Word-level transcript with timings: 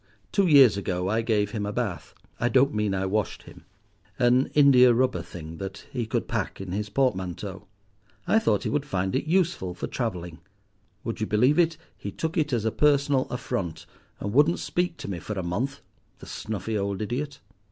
Two 0.31 0.47
years 0.47 0.77
ago 0.77 1.07
I 1.09 1.21
gave 1.21 1.51
him 1.51 1.63
a 1.63 1.71
bath—I 1.71 2.49
don't 2.49 2.73
mean 2.73 2.95
I 2.95 3.05
washed 3.05 3.43
him—an 3.43 4.47
india 4.55 4.95
rubber 4.95 5.21
thing, 5.21 5.57
that 5.57 5.85
he 5.91 6.07
could 6.07 6.27
pack 6.27 6.59
in 6.59 6.71
his 6.71 6.89
portmanteau. 6.89 7.67
I 8.25 8.39
thought 8.39 8.63
he 8.63 8.69
would 8.71 8.83
find 8.87 9.15
it 9.15 9.25
useful 9.29 9.75
for 9.75 9.85
travelling. 9.85 10.39
Would 11.03 11.21
you 11.21 11.27
believe 11.27 11.59
it, 11.59 11.77
he 11.95 12.09
took 12.11 12.35
it 12.35 12.51
as 12.51 12.65
a 12.65 12.71
personal 12.71 13.27
affront, 13.29 13.85
and 14.19 14.33
wouldn't 14.33 14.57
speak 14.57 14.97
to 14.97 15.07
me 15.07 15.19
for 15.19 15.33
a 15.33 15.43
month, 15.43 15.81
the 16.17 16.25
snuffy 16.25 16.75
old 16.75 17.03
idiot." 17.03 17.39